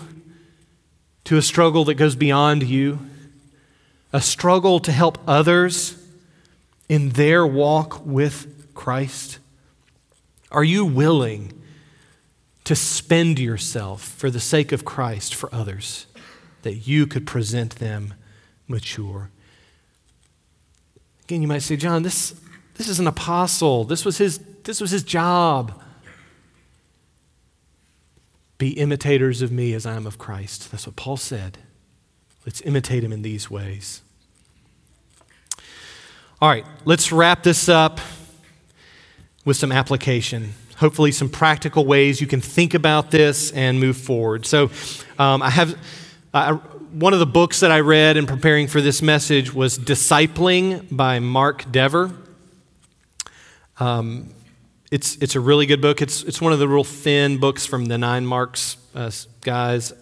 [1.26, 3.00] to a struggle that goes beyond you,
[4.14, 5.98] a struggle to help others
[6.88, 9.40] in their walk with Christ?
[10.52, 11.52] Are you willing
[12.64, 16.06] to spend yourself for the sake of Christ for others
[16.62, 18.14] that you could present them
[18.68, 19.30] mature?
[21.24, 22.40] Again, you might say, John, this,
[22.76, 23.84] this is an apostle.
[23.84, 25.82] This was his, this was his job.
[28.58, 30.72] Be imitators of me as I am of Christ.
[30.72, 31.58] That's what Paul said.
[32.46, 34.02] Let's imitate him in these ways.
[36.42, 38.00] All right, let's wrap this up
[39.46, 40.54] with some application.
[40.78, 44.46] Hopefully, some practical ways you can think about this and move forward.
[44.46, 44.70] So,
[45.18, 45.78] um, I have
[46.34, 46.58] uh,
[46.92, 51.20] one of the books that I read in preparing for this message was Discipling by
[51.20, 52.12] Mark Dever.
[53.80, 54.34] Um,
[54.92, 56.02] it's, it's a really good book.
[56.02, 59.94] It's, it's one of the real thin books from the Nine Marks uh, guys.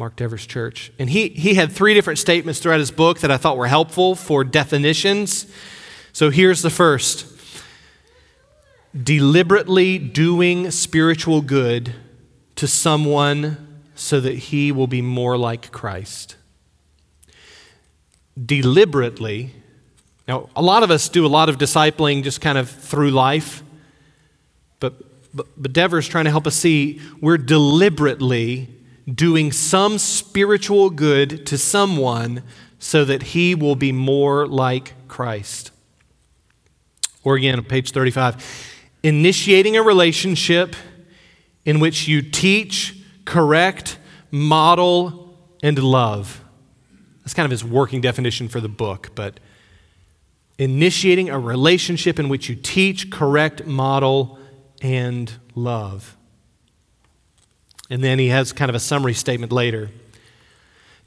[0.00, 0.90] Mark Dever's church.
[0.98, 4.14] And he, he had three different statements throughout his book that I thought were helpful
[4.14, 5.44] for definitions.
[6.14, 7.26] So here's the first
[9.04, 11.94] deliberately doing spiritual good
[12.56, 16.36] to someone so that he will be more like Christ.
[18.42, 19.52] Deliberately,
[20.26, 23.62] now, a lot of us do a lot of discipling just kind of through life,
[25.34, 28.68] but, but, Dever's trying to help us see we're deliberately
[29.12, 32.42] doing some spiritual good to someone
[32.78, 35.70] so that he will be more like Christ.
[37.22, 40.74] Or again, page 35, initiating a relationship
[41.64, 43.98] in which you teach, correct,
[44.30, 46.42] model, and love.
[47.20, 49.38] That's kind of his working definition for the book, but
[50.58, 54.39] initiating a relationship in which you teach, correct, model,
[54.80, 56.16] and love.
[57.88, 59.90] And then he has kind of a summary statement later.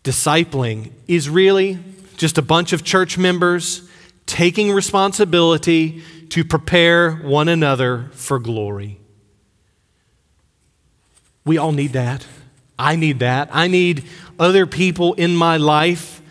[0.04, 1.80] Discipling is really
[2.18, 3.90] just a bunch of church members
[4.26, 9.00] taking responsibility to prepare one another for glory.
[11.46, 12.26] We all need that.
[12.78, 13.50] I need that.
[13.52, 14.06] I need
[14.40, 16.22] other people in my life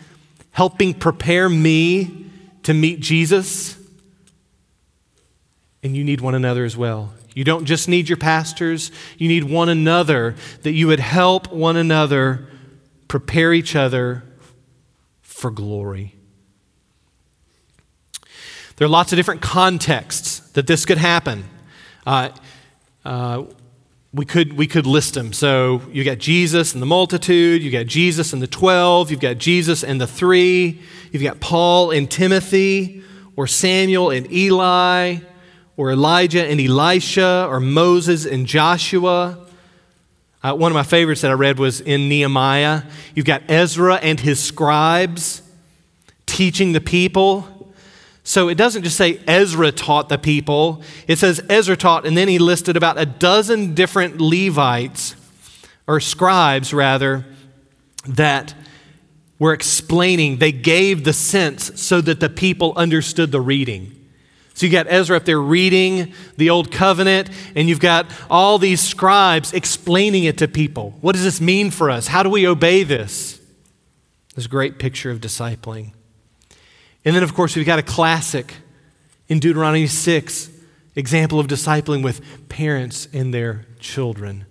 [0.51, 2.27] helping prepare me
[2.63, 3.77] to meet Jesus.
[5.81, 7.13] And you need one another as well.
[7.35, 11.77] You don't just need your pastors, you need one another, that you would help one
[11.77, 12.47] another
[13.07, 14.23] prepare each other
[15.21, 16.15] for glory.
[18.77, 21.43] There are lots of different contexts that this could happen.
[22.05, 22.29] Uh,
[23.05, 23.43] uh,
[24.13, 25.33] we could, we could list them.
[25.33, 29.39] So you got Jesus and the multitude, you got Jesus and the 12, you've got
[29.39, 30.81] Jesus and the three,
[31.11, 33.03] you've got Paul and Timothy,
[33.35, 35.17] or Samuel and Eli,
[35.75, 39.39] or Elijah and Elisha, or Moses and Joshua.
[40.43, 42.83] Uh, one of my favorites that I read was in Nehemiah.
[43.15, 45.41] You've got Ezra and his scribes
[46.25, 47.47] teaching the people.
[48.23, 52.29] So it doesn't just say Ezra taught the people, it says Ezra taught, and then
[52.29, 55.15] he listed about a dozen different Levites,
[55.87, 57.25] or scribes rather,
[58.07, 58.53] that
[59.39, 60.37] were explaining.
[60.37, 64.02] They gave the sense so that the people understood the reading.
[64.53, 68.81] So you got Ezra up there reading the Old Covenant, and you've got all these
[68.81, 70.95] scribes explaining it to people.
[71.01, 72.07] What does this mean for us?
[72.07, 73.41] How do we obey this?
[74.35, 75.93] This great picture of discipling.
[77.03, 78.53] And then, of course, we've got a classic
[79.27, 80.49] in Deuteronomy 6
[80.95, 84.45] example of discipling with parents and their children.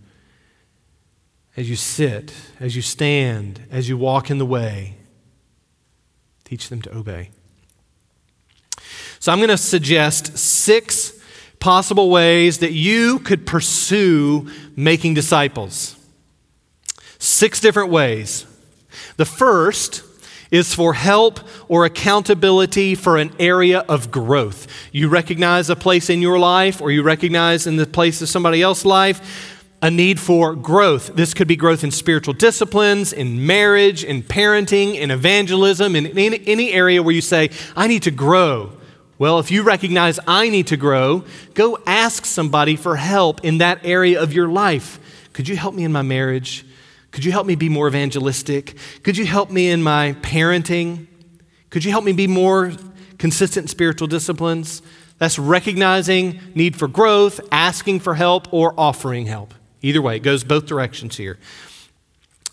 [1.57, 4.96] As you sit, as you stand, as you walk in the way,
[6.44, 7.30] teach them to obey.
[9.23, 11.12] So, I'm going to suggest six
[11.61, 15.95] possible ways that you could pursue making disciples.
[17.20, 18.47] Six different ways.
[19.18, 20.03] The first
[20.51, 24.66] is for help or accountability for an area of growth.
[24.91, 28.61] You recognize a place in your life, or you recognize in the place of somebody
[28.61, 31.14] else's life, a need for growth.
[31.14, 36.45] This could be growth in spiritual disciplines, in marriage, in parenting, in evangelism, in any,
[36.45, 38.73] any area where you say, I need to grow.
[39.18, 43.80] Well, if you recognize I need to grow, go ask somebody for help in that
[43.84, 44.98] area of your life.
[45.32, 46.66] Could you help me in my marriage?
[47.12, 48.76] Could you help me be more evangelistic?
[49.02, 51.06] Could you help me in my parenting?
[51.70, 52.72] Could you help me be more
[53.18, 54.82] consistent in spiritual disciplines?
[55.18, 59.54] That's recognizing need for growth, asking for help, or offering help.
[59.82, 61.38] Either way, it goes both directions here.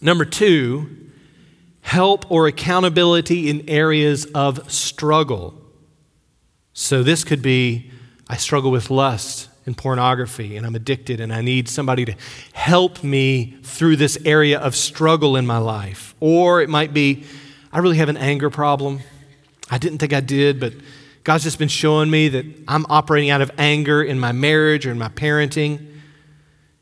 [0.02, 1.10] Number two,
[1.82, 5.59] help or accountability in areas of struggle.
[6.80, 7.92] So this could be
[8.30, 12.16] I struggle with lust and pornography and I'm addicted and I need somebody to
[12.54, 16.16] help me through this area of struggle in my life.
[16.22, 17.26] Or it might be,
[17.74, 19.02] I really have an anger problem.
[19.70, 20.72] I didn't think I did, but
[21.26, 24.92] God's just been showing me that I'm operating out of anger in my marriage or
[24.92, 25.86] in my parenting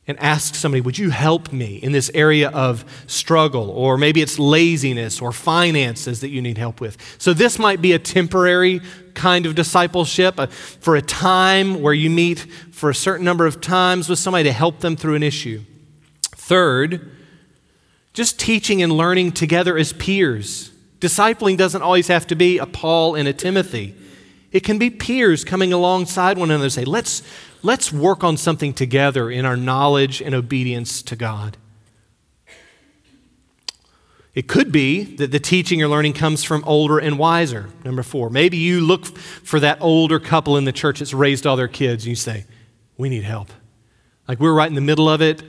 [0.07, 3.69] and ask somebody, Would you help me in this area of struggle?
[3.69, 6.97] Or maybe it's laziness or finances that you need help with.
[7.19, 8.81] So, this might be a temporary
[9.17, 12.39] kind of discipleship uh, for a time where you meet
[12.71, 15.61] for a certain number of times with somebody to help them through an issue.
[16.21, 17.11] Third,
[18.13, 20.71] just teaching and learning together as peers.
[20.99, 23.95] Discipling doesn't always have to be a Paul and a Timothy.
[24.51, 27.21] It can be peers coming alongside one another and say, let's,
[27.63, 31.57] let's work on something together in our knowledge and obedience to God.
[34.37, 37.71] It could be that the teaching or learning comes from older and wiser.
[37.83, 41.55] Number four, maybe you look for that older couple in the church that's raised all
[41.55, 42.45] their kids and you say,
[42.97, 43.49] We need help.
[44.27, 45.41] Like we're right in the middle of it.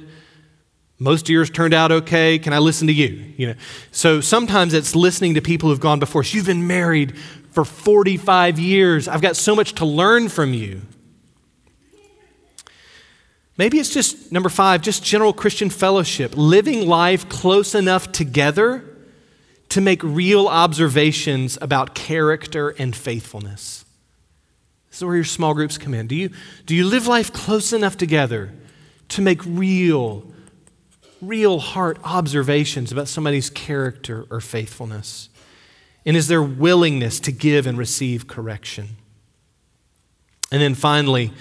[0.99, 2.39] Most of yours turned out okay.
[2.39, 3.35] Can I listen to you?
[3.37, 3.55] You know.
[3.91, 6.33] So sometimes it's listening to people who've gone before us.
[6.33, 7.15] You've been married
[7.51, 9.07] for 45 years.
[9.07, 10.81] I've got so much to learn from you.
[13.59, 18.85] Maybe it's just number five, just general Christian fellowship, living life close enough together
[19.71, 23.85] to make real observations about character and faithfulness.
[24.89, 26.07] This is where your small groups come in.
[26.07, 26.31] Do you,
[26.67, 28.53] do you live life close enough together
[29.09, 30.25] to make real,
[31.21, 35.29] real heart observations about somebody's character or faithfulness?
[36.07, 38.97] And is there willingness to give and receive correction?
[40.51, 41.33] And then finally,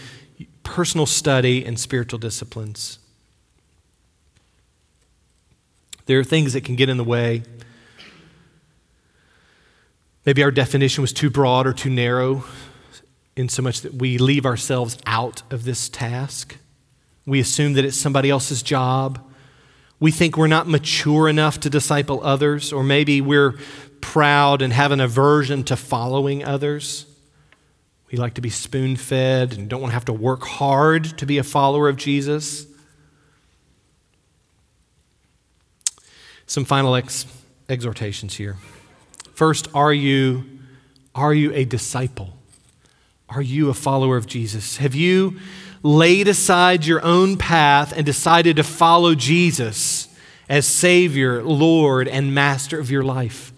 [0.67, 2.99] personal study and spiritual disciplines.
[6.07, 7.43] There are things that can get in the way.
[10.25, 12.43] Maybe our definition was too broad or too narrow,
[13.37, 16.57] in so much that we leave ourselves out of this task.
[17.25, 19.19] We assume that it's somebody else's job.
[20.01, 23.55] We think we're not mature enough to disciple others, or maybe we're
[24.01, 27.06] proud and have an aversion to following others.
[28.11, 31.25] We like to be spoon fed and don't want to have to work hard to
[31.25, 32.65] be a follower of Jesus.
[36.45, 37.25] Some final ex-
[37.67, 38.55] exhortations here.
[39.33, 40.45] First, are you,
[41.13, 42.33] are you a disciple?
[43.29, 44.77] Are you a follower of Jesus?
[44.77, 45.37] Have you
[45.83, 50.07] laid aside your own path and decided to follow Jesus
[50.47, 53.51] as Savior, Lord, and Master of your life?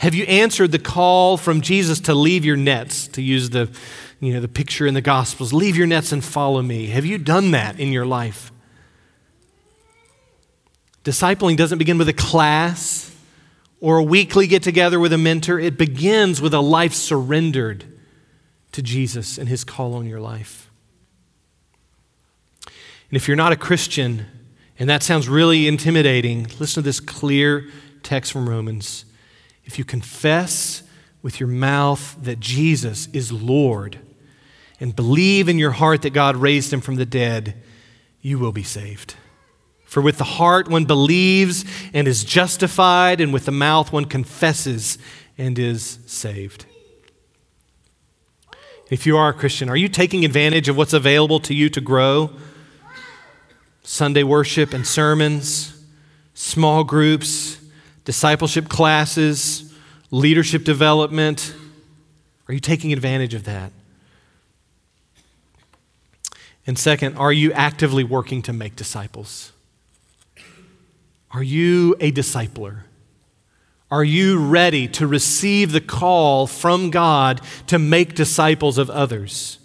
[0.00, 3.70] Have you answered the call from Jesus to leave your nets, to use the,
[4.18, 5.52] you know, the picture in the Gospels?
[5.52, 6.86] Leave your nets and follow me.
[6.86, 8.50] Have you done that in your life?
[11.04, 13.14] Discipling doesn't begin with a class
[13.78, 17.84] or a weekly get together with a mentor, it begins with a life surrendered
[18.72, 20.70] to Jesus and his call on your life.
[22.64, 24.24] And if you're not a Christian,
[24.78, 27.68] and that sounds really intimidating, listen to this clear
[28.02, 29.04] text from Romans.
[29.70, 30.82] If you confess
[31.22, 34.00] with your mouth that Jesus is Lord
[34.80, 37.54] and believe in your heart that God raised him from the dead,
[38.20, 39.14] you will be saved.
[39.84, 41.64] For with the heart one believes
[41.94, 44.98] and is justified, and with the mouth one confesses
[45.38, 46.66] and is saved.
[48.90, 51.80] If you are a Christian, are you taking advantage of what's available to you to
[51.80, 52.32] grow?
[53.84, 55.80] Sunday worship and sermons,
[56.34, 57.60] small groups,
[58.04, 59.72] discipleship classes,
[60.10, 61.54] leadership development.
[62.48, 63.72] Are you taking advantage of that?
[66.66, 69.52] And second, are you actively working to make disciples?
[71.32, 72.82] Are you a discipler?
[73.90, 79.58] Are you ready to receive the call from God to make disciples of others?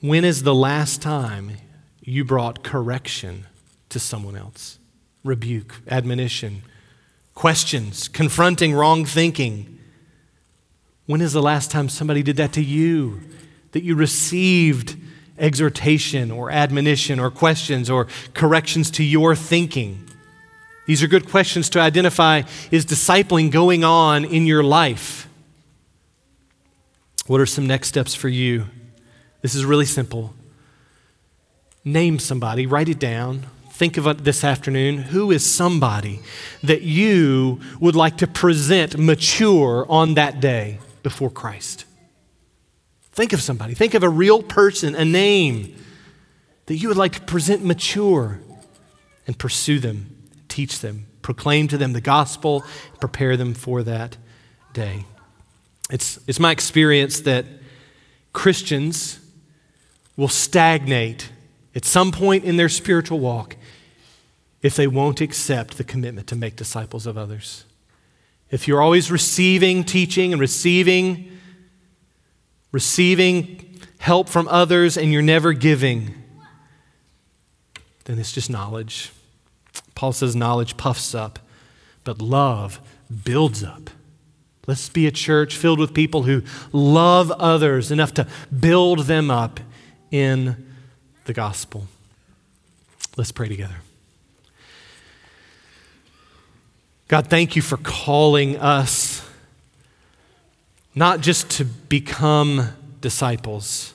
[0.00, 1.52] When is the last time
[2.00, 3.46] you brought correction
[3.90, 4.78] to someone else?
[5.24, 6.62] Rebuke, admonition,
[7.34, 9.78] questions, confronting wrong thinking.
[11.06, 13.20] When is the last time somebody did that to you?
[13.72, 14.96] That you received
[15.38, 20.08] exhortation or admonition or questions or corrections to your thinking?
[20.86, 25.26] These are good questions to identify is discipling going on in your life?
[27.26, 28.66] What are some next steps for you?
[29.40, 30.34] This is really simple.
[31.82, 33.46] Name somebody, write it down.
[33.74, 34.98] Think of this afternoon.
[34.98, 36.20] Who is somebody
[36.62, 41.84] that you would like to present mature on that day before Christ?
[43.10, 43.74] Think of somebody.
[43.74, 45.74] Think of a real person, a name
[46.66, 48.38] that you would like to present mature
[49.26, 52.64] and pursue them, teach them, proclaim to them the gospel,
[53.00, 54.16] prepare them for that
[54.72, 55.04] day.
[55.90, 57.44] It's, it's my experience that
[58.32, 59.18] Christians
[60.16, 61.30] will stagnate
[61.74, 63.56] at some point in their spiritual walk
[64.64, 67.66] if they won't accept the commitment to make disciples of others.
[68.50, 71.30] If you're always receiving teaching and receiving
[72.72, 76.14] receiving help from others and you're never giving,
[78.06, 79.12] then it's just knowledge.
[79.94, 81.38] Paul says knowledge puffs up,
[82.02, 82.80] but love
[83.24, 83.90] builds up.
[84.66, 86.42] Let's be a church filled with people who
[86.72, 88.26] love others enough to
[88.58, 89.60] build them up
[90.10, 90.72] in
[91.26, 91.86] the gospel.
[93.16, 93.76] Let's pray together.
[97.08, 99.26] God, thank you for calling us
[100.94, 102.68] not just to become
[103.00, 103.94] disciples,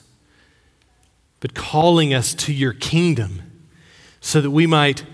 [1.40, 3.42] but calling us to your kingdom
[4.20, 5.04] so that we might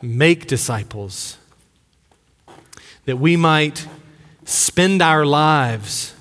[0.00, 1.36] make disciples,
[3.04, 3.86] that we might
[4.44, 6.14] spend our lives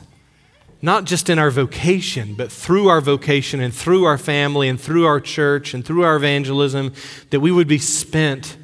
[0.83, 5.05] not just in our vocation, but through our vocation and through our family and through
[5.05, 6.91] our church and through our evangelism,
[7.29, 8.57] that we would be spent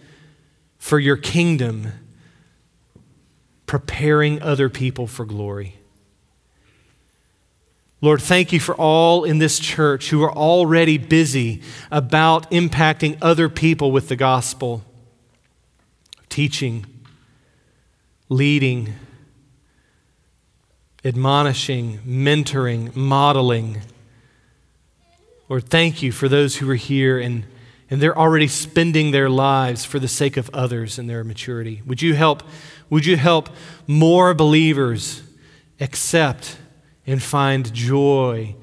[0.78, 1.93] for your kingdom,
[3.70, 5.76] preparing other people for glory.
[8.01, 11.61] Lord, thank you for all in this church who are already busy
[11.91, 14.84] about impacting other people with the gospel,
[16.30, 16.84] teaching,
[18.28, 18.95] leading,
[21.05, 23.82] admonishing, mentoring, modeling.
[25.47, 27.45] Lord, thank you for those who are here and,
[27.89, 31.81] and they're already spending their lives for the sake of others in their maturity.
[31.85, 32.43] Would you help,
[32.89, 33.49] would you help
[33.87, 35.23] more believers
[35.79, 36.57] accept?
[37.09, 38.55] and find joy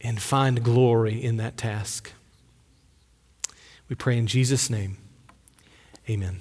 [0.00, 2.12] and find glory in that task.
[3.88, 4.98] We pray in Jesus' name.
[6.08, 6.38] Amen.